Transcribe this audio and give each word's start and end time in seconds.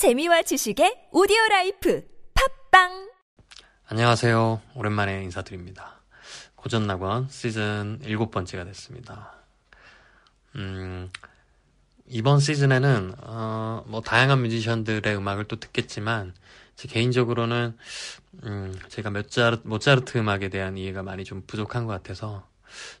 재미와 0.00 0.40
지식의 0.40 1.08
오디오 1.12 1.36
라이프 1.50 2.02
팟빵 2.70 3.10
안녕하세요. 3.84 4.62
오랜만에 4.74 5.22
인사드립니다. 5.24 6.00
고전낙원 6.54 7.28
시즌 7.28 7.98
일곱 8.04 8.30
번째가 8.30 8.64
됐습니다. 8.64 9.34
음, 10.56 11.10
이번 12.06 12.40
시즌에는, 12.40 13.12
어, 13.18 13.84
뭐, 13.88 14.00
다양한 14.00 14.40
뮤지션들의 14.40 15.14
음악을 15.14 15.44
또 15.44 15.60
듣겠지만, 15.60 16.32
제 16.76 16.88
개인적으로는, 16.88 17.76
음, 18.44 18.80
제가 18.88 19.10
모차르, 19.10 19.58
모차르트 19.64 20.16
음악에 20.16 20.48
대한 20.48 20.78
이해가 20.78 21.02
많이 21.02 21.24
좀 21.24 21.42
부족한 21.46 21.84
것 21.84 21.92
같아서, 21.92 22.48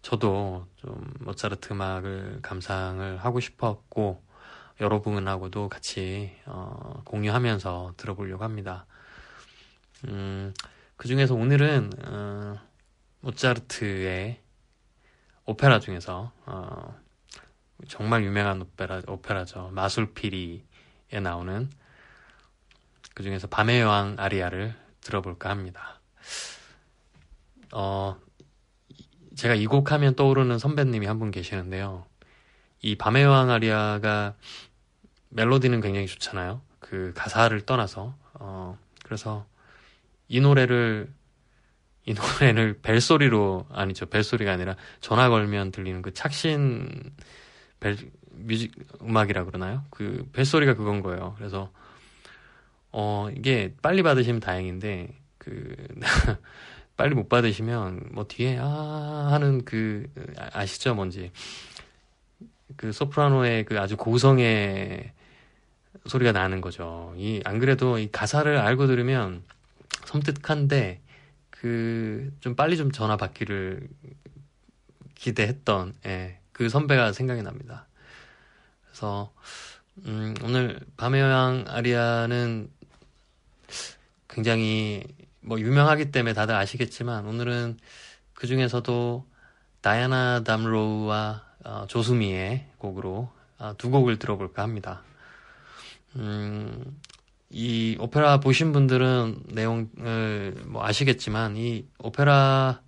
저도 0.02 0.66
좀 0.76 1.14
모차르트 1.20 1.72
음악을 1.72 2.40
감상을 2.42 3.16
하고 3.16 3.40
싶었고, 3.40 4.28
여러분하고도 4.80 5.68
같이 5.68 6.34
어, 6.46 7.02
공유하면서 7.04 7.94
들어보려고 7.96 8.44
합니다. 8.44 8.86
음, 10.08 10.54
그 10.96 11.08
중에서 11.08 11.34
오늘은 11.34 11.90
어, 12.06 12.58
모차르트의 13.20 14.40
오페라 15.44 15.80
중에서 15.80 16.32
어, 16.46 16.98
정말 17.88 18.24
유명한 18.24 18.60
오페라 18.62 19.02
오페라죠 19.06 19.70
마술피리에 19.72 21.20
나오는 21.22 21.68
그 23.14 23.22
중에서 23.22 23.48
밤의 23.48 23.80
여왕 23.80 24.16
아리아를 24.18 24.74
들어볼까 25.00 25.50
합니다. 25.50 26.00
어, 27.72 28.16
제가 29.36 29.54
이 29.54 29.64
곡 29.66 29.92
하면 29.92 30.14
떠오르는 30.16 30.58
선배님이 30.58 31.06
한 31.06 31.18
분 31.18 31.30
계시는데요. 31.30 32.06
이 32.82 32.96
밤의 32.96 33.22
여왕 33.24 33.50
아리아가 33.50 34.34
멜로디는 35.30 35.80
굉장히 35.80 36.06
좋잖아요. 36.06 36.60
그 36.78 37.12
가사를 37.14 37.58
떠나서 37.62 38.14
어 38.34 38.78
그래서 39.04 39.46
이 40.28 40.40
노래를 40.40 41.12
이 42.04 42.14
노래를 42.14 42.80
벨소리로 42.82 43.66
아니죠 43.70 44.06
벨소리가 44.06 44.52
아니라 44.52 44.76
전화 45.00 45.28
걸면 45.28 45.70
들리는 45.70 46.02
그 46.02 46.12
착신 46.12 46.88
벨 47.78 47.96
music 48.32 48.72
음악이라 49.02 49.44
그러나요? 49.44 49.84
그 49.90 50.28
벨소리가 50.32 50.74
그건 50.74 51.02
거예요. 51.02 51.34
그래서 51.38 51.70
어 52.92 53.28
이게 53.36 53.74
빨리 53.82 54.02
받으시면 54.02 54.40
다행인데 54.40 55.16
그 55.38 55.76
빨리 56.96 57.14
못 57.14 57.28
받으시면 57.28 58.10
뭐 58.12 58.24
뒤에 58.26 58.58
아 58.60 59.28
하는 59.30 59.64
그 59.64 60.06
아시죠 60.52 60.94
뭔지 60.94 61.30
그 62.76 62.92
소프라노의 62.92 63.64
그 63.64 63.78
아주 63.78 63.96
고성의 63.96 65.12
소리가 66.06 66.32
나는 66.32 66.60
거죠. 66.60 67.14
이, 67.16 67.40
안 67.44 67.58
그래도 67.58 67.98
이 67.98 68.10
가사를 68.10 68.56
알고 68.56 68.86
들으면 68.86 69.42
섬뜩한데, 70.06 71.00
그, 71.50 72.32
좀 72.40 72.56
빨리 72.56 72.76
좀 72.76 72.90
전화 72.90 73.16
받기를 73.16 73.88
기대했던, 75.14 75.94
예, 76.06 76.38
그 76.52 76.68
선배가 76.68 77.12
생각이 77.12 77.42
납니다. 77.42 77.86
그래서, 78.86 79.32
음, 80.06 80.34
오늘 80.42 80.80
밤의 80.96 81.20
여왕 81.20 81.64
아리아는 81.68 82.70
굉장히 84.28 85.04
뭐 85.40 85.60
유명하기 85.60 86.10
때문에 86.12 86.32
다들 86.32 86.54
아시겠지만, 86.54 87.26
오늘은 87.26 87.78
그 88.32 88.46
중에서도 88.46 89.26
다이아나 89.82 90.44
담로우와 90.44 91.44
어, 91.64 91.84
조수미의 91.88 92.66
곡으로 92.78 93.30
어, 93.58 93.74
두 93.76 93.90
곡을 93.90 94.18
들어볼까 94.18 94.62
합니다. 94.62 95.02
음, 96.16 97.00
이 97.50 97.96
오페라 98.00 98.40
보신 98.40 98.72
분들은 98.72 99.44
내용을 99.48 100.54
뭐 100.66 100.84
아시겠지만 100.84 101.56
이 101.56 101.86
오페라 101.98 102.80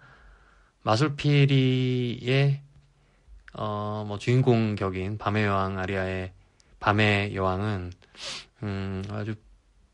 마술피리의 0.83 2.63
어 3.55 4.05
뭐 4.07 4.19
주인공 4.19 4.74
격인 4.77 5.19
밤의 5.19 5.45
여왕 5.45 5.79
아리아의 5.79 6.33
밤의 6.80 7.35
여왕은 7.36 7.92
음 8.64 9.02
아주 9.11 9.35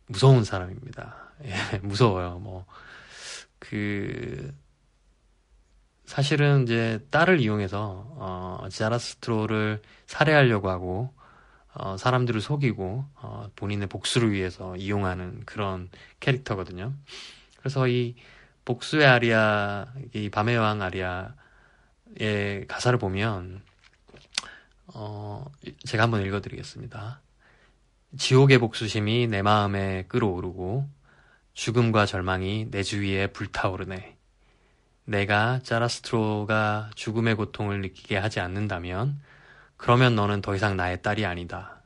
무서운 0.07 0.45
사람입니다. 0.45 1.17
예, 1.45 1.79
무서워요. 1.83 2.39
뭐 2.41 2.67
그 3.59 4.55
사실은 6.05 6.63
이제 6.63 7.05
딸을 7.11 7.41
이용해서 7.41 8.07
어 8.17 8.69
자라스트로를 8.71 9.83
살해하려고 10.07 10.71
하고 10.71 11.13
어, 11.75 11.97
사람들을 11.97 12.41
속이고 12.41 13.05
어, 13.17 13.51
본인의 13.57 13.89
복수를 13.89 14.33
위해서 14.33 14.77
이용하는 14.77 15.43
그런 15.45 15.91
캐릭터거든요. 16.21 16.93
그래서 17.59 17.87
이 17.89 18.17
복수의 18.65 19.07
아리아, 19.07 19.87
이 20.13 20.31
밤의 20.31 20.57
여왕 20.57 20.83
아리아의 20.83 22.67
가사를 22.67 22.99
보면 22.99 23.63
어, 24.89 25.45
제가 25.85 26.05
한번 26.05 26.25
읽어드리겠습니다. 26.25 27.21
지옥의 28.17 28.59
복수심이 28.59 29.27
내 29.27 29.43
마음에 29.43 30.05
끌어오르고 30.09 30.89
죽음과 31.53 32.07
절망이 32.07 32.71
내 32.71 32.83
주위에 32.83 33.29
불타오르네. 33.29 34.17
내가 35.05 35.61
짜라스트로가 35.63 36.91
죽음의 36.95 37.35
고통을 37.35 37.81
느끼게 37.81 38.17
하지 38.17 38.41
않는다면 38.41 39.21
그러면 39.79 40.15
너는 40.15 40.43
더 40.43 40.55
이상 40.55 40.77
나의 40.77 41.01
딸이 41.01 41.25
아니다. 41.25 41.81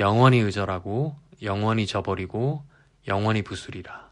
영원히 0.00 0.38
의절하고 0.38 1.14
영원히 1.42 1.86
저버리고 1.86 2.64
영원히 3.06 3.42
부수리라. 3.42 4.10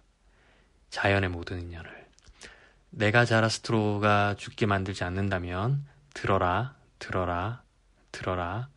자연의 0.91 1.31
모든 1.31 1.62
인연을. 1.62 2.06
내가 2.91 3.25
자라스트로가 3.25 4.34
죽게 4.37 4.66
만들지 4.66 5.04
않는다면 5.04 5.87
들어라, 6.12 6.75
들어라, 6.98 7.62
들어라. 8.10 8.69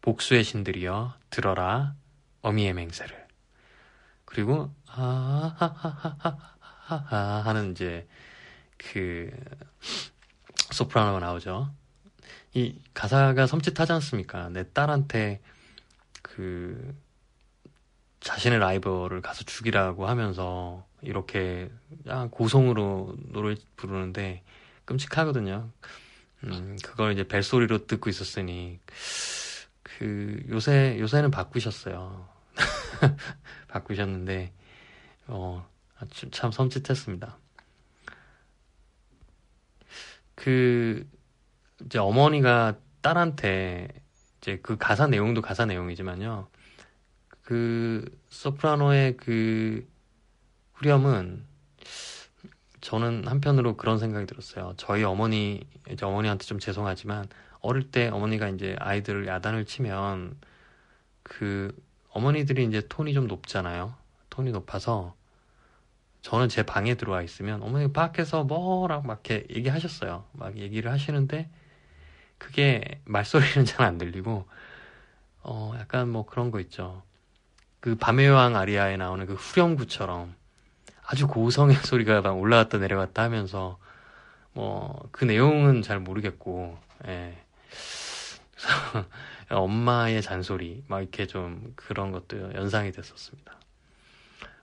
복수의 0.00 0.42
신들이여 0.42 1.14
들어라. 1.30 1.94
어미의 2.42 2.72
맹세를. 2.72 3.28
그리고 4.24 4.74
하하하하하하 4.86 6.36
하는 7.44 7.72
이제 7.72 8.08
그 8.76 9.30
소프라노가 10.72 11.20
나오죠. 11.20 11.72
이 12.54 12.80
가사가 12.94 13.46
섬찟하지 13.46 13.90
않습니까? 13.92 14.48
내 14.48 14.70
딸한테 14.72 15.40
그 16.22 16.94
자신의 18.20 18.58
라이벌을 18.58 19.22
가서 19.22 19.44
죽이라고 19.44 20.06
하면서 20.06 20.84
이렇게 21.02 21.70
고성으로 22.30 23.16
노래 23.32 23.54
부르는데 23.76 24.42
끔찍하거든요. 24.84 25.70
음, 26.44 26.76
그걸 26.82 27.12
이제 27.12 27.26
벨소리로 27.26 27.86
듣고 27.86 28.10
있었으니 28.10 28.78
그 29.82 30.42
요새 30.48 30.98
요새는 30.98 31.30
바꾸셨어요. 31.30 32.28
바꾸셨는데 33.68 34.52
어, 35.28 35.66
참 36.32 36.50
섬찟했습니다. 36.50 37.34
그 40.34 41.06
이제 41.84 41.98
어머니가 41.98 42.76
딸한테 43.00 43.88
이제 44.40 44.58
그 44.62 44.76
가사 44.76 45.06
내용도 45.06 45.42
가사 45.42 45.66
내용이지만요. 45.66 46.48
그 47.42 48.04
소프라노의 48.28 49.16
그 49.16 49.86
후렴은 50.74 51.44
저는 52.80 53.26
한편으로 53.26 53.76
그런 53.76 53.98
생각이 53.98 54.26
들었어요. 54.26 54.74
저희 54.76 55.04
어머니 55.04 55.66
이제 55.90 56.06
어머니한테 56.06 56.46
좀 56.46 56.58
죄송하지만 56.58 57.28
어릴 57.60 57.90
때 57.90 58.08
어머니가 58.08 58.48
이제 58.48 58.76
아이들을 58.78 59.26
야단을 59.26 59.66
치면 59.66 60.38
그 61.22 61.76
어머니들이 62.10 62.64
이제 62.64 62.82
톤이 62.88 63.12
좀 63.12 63.26
높잖아요. 63.26 63.94
톤이 64.30 64.52
높아서 64.52 65.14
저는 66.22 66.48
제 66.48 66.62
방에 66.62 66.94
들어와 66.94 67.22
있으면 67.22 67.62
어머니 67.62 67.92
밖에서 67.92 68.44
뭐라고 68.44 69.06
막 69.06 69.20
이렇게 69.24 69.46
얘기하셨어요. 69.54 70.24
막 70.32 70.56
얘기를 70.56 70.90
하시는데 70.90 71.50
그게 72.40 73.00
말소리는 73.04 73.64
잘 73.70 73.86
안 73.86 73.98
들리고 73.98 74.48
어 75.42 75.74
약간 75.78 76.08
뭐 76.08 76.26
그런 76.26 76.50
거 76.50 76.58
있죠. 76.60 77.04
그 77.78 77.94
밤의 77.94 78.26
여왕 78.26 78.56
아리아에 78.56 78.96
나오는 78.96 79.24
그 79.26 79.34
후렴구처럼 79.34 80.34
아주 81.06 81.28
고성의 81.28 81.76
소리가 81.86 82.22
막 82.22 82.32
올라갔다 82.38 82.78
내려갔다 82.78 83.22
하면서 83.22 83.78
뭐 84.52 85.08
그 85.12 85.24
내용은 85.24 85.82
잘 85.82 86.00
모르겠고 86.00 86.78
예. 87.06 87.36
엄마의 89.50 90.22
잔소리 90.22 90.84
막 90.86 91.00
이렇게 91.00 91.26
좀 91.26 91.72
그런 91.76 92.12
것도 92.12 92.54
연상이 92.54 92.92
됐었습니다. 92.92 93.58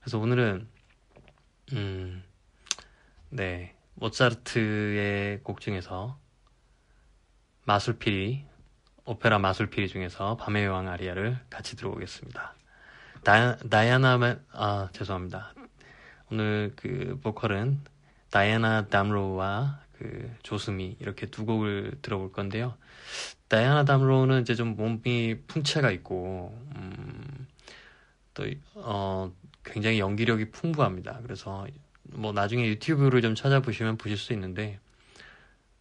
그래서 0.01 0.17
오늘은 0.19 0.67
음, 1.73 2.23
네 3.29 3.75
모차르트의 3.95 5.41
곡 5.43 5.59
중에서 5.61 6.17
마술피리, 7.67 8.45
오페라 9.03 9.39
마술피리 9.39 9.89
중에서 9.89 10.37
밤의 10.37 10.63
여왕 10.63 10.87
아리아를 10.87 11.37
같이 11.49 11.75
들어보겠습니다. 11.75 12.55
다, 13.25 13.57
다이아나, 13.57 14.39
아, 14.53 14.87
죄송합니다. 14.93 15.53
오늘 16.31 16.71
그 16.77 17.19
보컬은 17.21 17.81
다이아나 18.29 18.87
담로와 18.87 19.81
그 19.97 20.33
조수미 20.43 20.95
이렇게 21.01 21.25
두 21.25 21.45
곡을 21.45 21.97
들어볼 22.01 22.31
건데요. 22.31 22.77
다이아나 23.49 23.83
담로는 23.83 24.43
이제 24.43 24.55
좀 24.55 24.77
몸이 24.77 25.41
풍채가 25.47 25.91
있고, 25.91 26.57
음, 26.77 27.47
또, 28.33 28.45
어, 28.75 29.29
굉장히 29.65 29.99
연기력이 29.99 30.51
풍부합니다. 30.51 31.19
그래서 31.21 31.67
뭐 32.03 32.31
나중에 32.31 32.65
유튜브를 32.65 33.21
좀 33.21 33.35
찾아보시면 33.35 33.97
보실 33.97 34.17
수 34.17 34.31
있는데, 34.31 34.79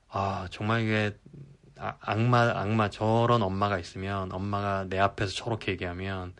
아, 0.09 0.49
정말 0.50 0.83
이게 0.83 1.17
아, 1.78 1.96
악마, 2.00 2.50
악마, 2.58 2.88
저런 2.90 3.43
엄마가 3.43 3.78
있으면 3.78 4.32
엄마가 4.32 4.87
내 4.88 4.99
앞에서 4.99 5.32
저렇게 5.32 5.73
얘기하면, 5.73 6.34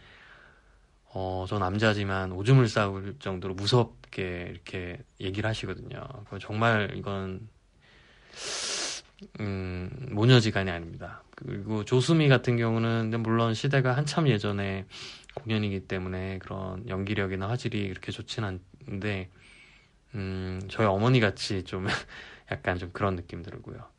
어, 1.12 1.44
저 1.48 1.58
남자지만 1.58 2.32
오줌을 2.32 2.68
싸울 2.68 3.16
정도로 3.18 3.54
무섭게 3.54 4.48
이렇게 4.50 4.98
얘기를 5.20 5.48
하시거든요. 5.48 6.00
정말 6.40 6.92
이건, 6.96 7.48
음, 9.40 9.90
모녀지간이 10.12 10.70
아닙니다. 10.70 11.22
그리고 11.36 11.84
조수미 11.84 12.28
같은 12.28 12.56
경우는 12.56 13.22
물론 13.22 13.54
시대가 13.54 13.96
한참 13.96 14.28
예전에 14.28 14.86
공연이기 15.34 15.80
때문에 15.88 16.38
그런 16.38 16.88
연기력이나 16.88 17.48
화질이 17.48 17.88
그렇게 17.88 18.12
좋진 18.12 18.44
않은데, 18.44 19.30
음, 20.14 20.60
저희 20.70 20.86
어머니 20.86 21.20
같이 21.20 21.64
좀 21.64 21.86
약간 22.50 22.78
좀 22.78 22.90
그런 22.92 23.16
느낌 23.16 23.42
들고요. 23.42 23.95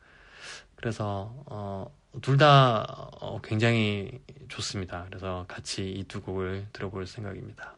그래서 0.77 1.33
어, 1.47 1.91
둘다 2.21 2.83
어, 3.21 3.41
굉장히 3.43 4.21
좋습니다. 4.49 5.05
그래서 5.07 5.45
같이 5.49 5.91
이 5.91 6.05
두 6.05 6.21
곡을 6.21 6.67
들어볼 6.73 7.07
생각입니다. 7.07 7.77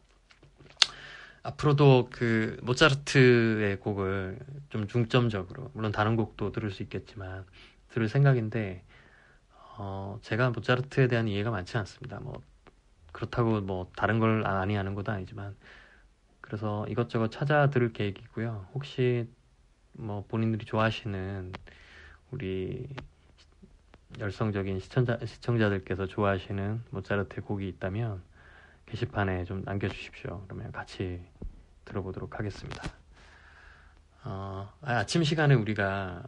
앞으로도 1.42 2.10
그 2.12 2.58
모차르트의 2.62 3.80
곡을 3.80 4.38
좀 4.68 4.86
중점적으로 4.88 5.70
물론 5.74 5.92
다른 5.92 6.16
곡도 6.16 6.52
들을 6.52 6.70
수 6.70 6.82
있겠지만 6.84 7.46
들을 7.90 8.08
생각인데 8.08 8.84
어, 9.78 10.18
제가 10.22 10.50
모차르트에 10.50 11.08
대한 11.08 11.28
이해가 11.28 11.50
많지 11.50 11.78
않습니다. 11.78 12.20
뭐 12.20 12.42
그렇다고 13.12 13.60
뭐 13.62 13.90
다른 13.96 14.18
걸 14.20 14.46
아니 14.46 14.74
하는 14.76 14.94
것도 14.94 15.12
아니지만 15.12 15.56
그래서 16.42 16.86
이것저것 16.88 17.30
찾아 17.30 17.70
들을 17.70 17.92
계획이고요. 17.92 18.68
혹시 18.74 19.28
뭐 19.92 20.24
본인들이 20.28 20.66
좋아하시는 20.66 21.52
우리 22.30 22.88
열성적인 24.18 24.80
시청자, 24.80 25.18
시청자들께서 25.24 26.06
좋아하시는 26.06 26.82
모차르트의 26.90 27.44
곡이 27.44 27.68
있다면 27.68 28.22
게시판에 28.86 29.44
좀 29.44 29.62
남겨주십시오. 29.64 30.44
그러면 30.46 30.72
같이 30.72 31.22
들어보도록 31.84 32.38
하겠습니다. 32.38 32.82
어, 34.24 34.72
아, 34.82 35.06
침 35.06 35.24
시간에 35.24 35.54
우리가 35.54 36.24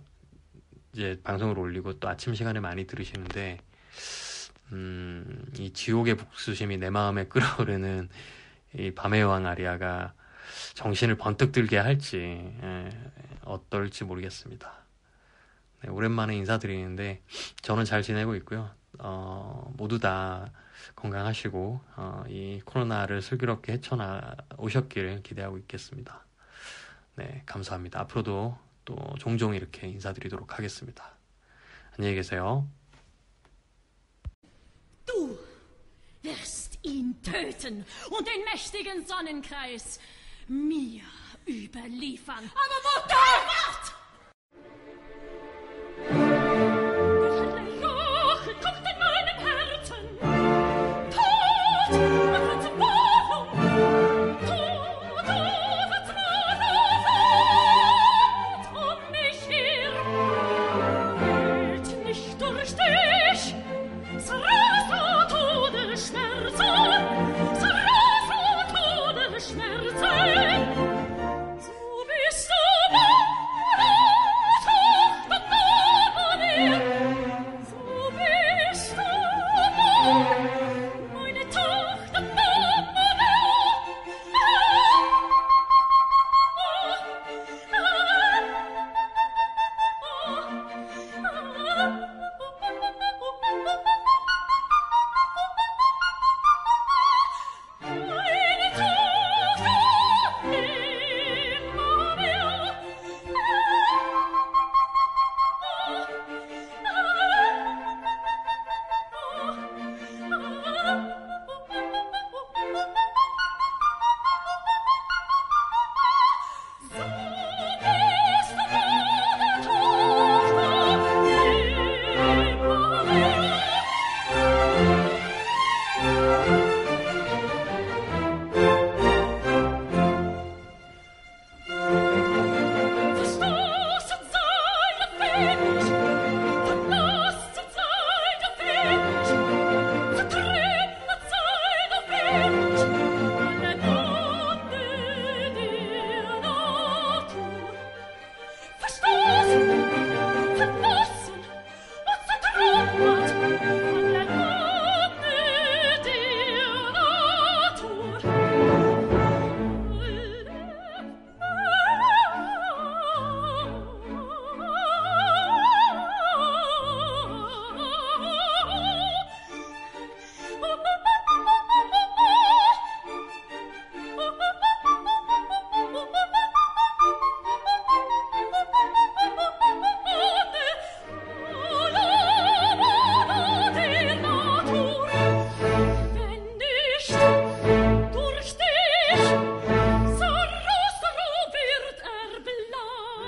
이제 0.92 1.20
방송을 1.24 1.58
올리고 1.58 1.98
또 1.98 2.08
아침 2.08 2.34
시간에 2.34 2.60
많이 2.60 2.86
들으시는데, 2.86 3.58
음, 4.72 5.44
이 5.58 5.72
지옥의 5.72 6.16
복수심이 6.16 6.78
내 6.78 6.90
마음에 6.90 7.24
끓어오르는 7.28 8.08
이 8.74 8.90
밤의 8.92 9.20
여왕 9.20 9.46
아리아가 9.46 10.14
정신을 10.74 11.16
번뜩 11.16 11.52
들게 11.52 11.76
할지, 11.78 12.18
예, 12.18 12.90
어떨지 13.44 14.04
모르겠습니다. 14.04 14.81
네, 15.82 15.90
오랜만에 15.90 16.36
인사드리는데 16.36 17.22
저는 17.62 17.84
잘 17.84 18.02
지내고 18.02 18.34
있고요. 18.36 18.70
어, 18.98 19.72
모두 19.76 19.98
다 19.98 20.52
건강하시고 20.94 21.80
어, 21.96 22.24
이 22.28 22.60
코로나를 22.64 23.22
슬기롭게 23.22 23.72
헤쳐나 23.72 24.36
오셨길 24.58 25.22
기대하고 25.22 25.58
있겠습니다. 25.58 26.24
네, 27.16 27.42
감사합니다. 27.46 28.00
앞으로도 28.00 28.56
또 28.84 28.96
종종 29.18 29.54
이렇게 29.54 29.88
인사드리도록 29.88 30.58
하겠습니다. 30.58 31.16
안녕히 31.96 32.14
계세요. 32.14 32.66
Du 35.04 35.38
wirst 36.24 36.78
ihn 36.84 37.20
töten 37.22 37.84
und 38.10 38.24
den 38.26 38.44
mächtigen 38.44 39.04
Sonnenkreis 39.04 39.98
mir 40.48 41.02
überliefern. 41.46 42.44
Aber 42.44 42.80
Mutter! 42.84 43.14
Wart! 43.14 44.01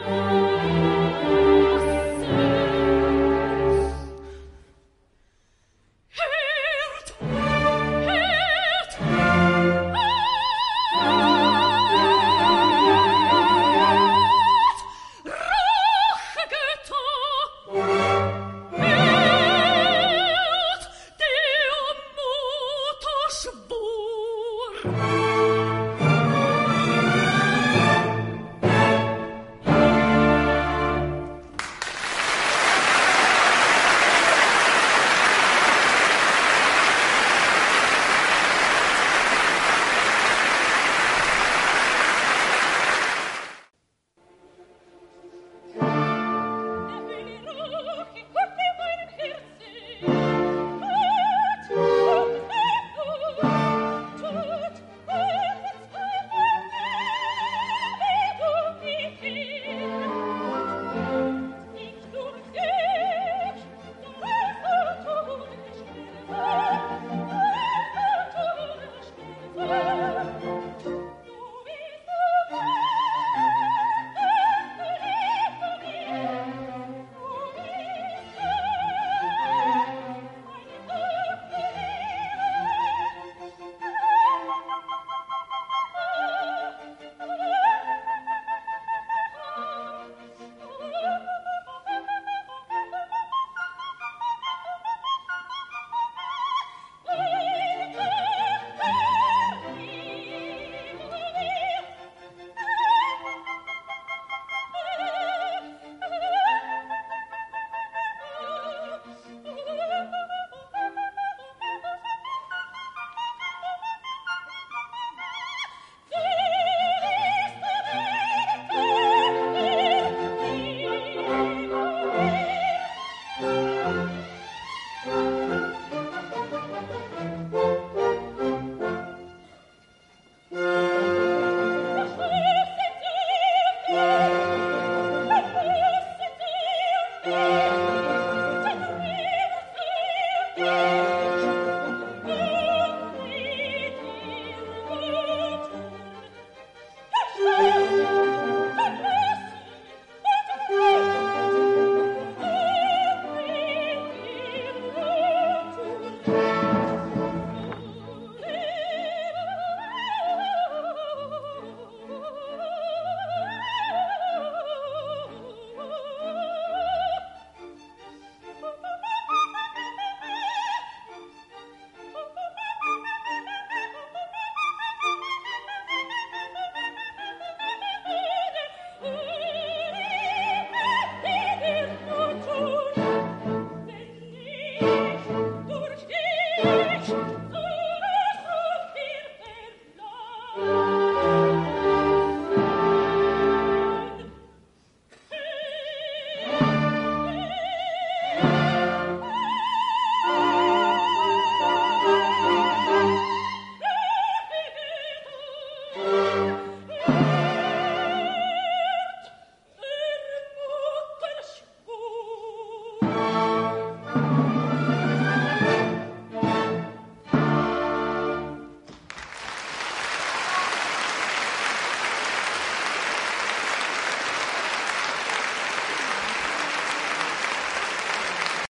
Schwur! 0.04 0.44
Bye. 50.06 50.33